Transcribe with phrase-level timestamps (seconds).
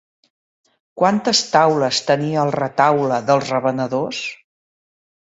[1.01, 4.23] Quantes taules tenia el retaule dels Revenedors?